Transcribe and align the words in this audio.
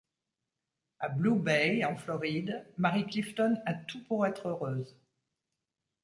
À 0.97 1.09
Blue 1.09 1.35
Bay, 1.37 1.85
en 1.85 1.95
Floride, 1.95 2.65
Marie 2.75 3.05
Clifton 3.05 3.61
a 3.67 3.75
tout 3.75 4.03
pour 4.05 4.25
être 4.25 4.47
heureuse. 4.47 4.97